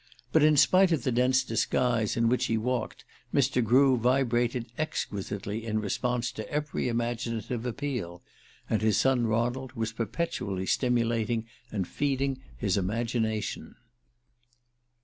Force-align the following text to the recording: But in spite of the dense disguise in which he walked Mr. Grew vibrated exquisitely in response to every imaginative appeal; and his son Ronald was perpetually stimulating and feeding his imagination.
But 0.31 0.41
in 0.41 0.57
spite 0.57 0.91
of 0.91 1.03
the 1.03 1.11
dense 1.11 1.43
disguise 1.43 2.17
in 2.17 2.27
which 2.27 2.45
he 2.45 2.57
walked 2.57 3.05
Mr. 3.31 3.63
Grew 3.63 3.97
vibrated 3.97 4.71
exquisitely 4.75 5.63
in 5.63 5.79
response 5.79 6.31
to 6.31 6.49
every 6.51 6.87
imaginative 6.87 7.67
appeal; 7.67 8.23
and 8.67 8.81
his 8.81 8.97
son 8.97 9.27
Ronald 9.27 9.73
was 9.73 9.91
perpetually 9.91 10.65
stimulating 10.65 11.45
and 11.71 11.87
feeding 11.87 12.39
his 12.57 12.77
imagination. 12.77 13.75